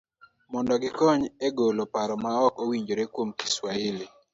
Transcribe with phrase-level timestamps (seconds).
[0.51, 4.05] mondo gikony e golo paro maok owinjore kuom Kiswahili.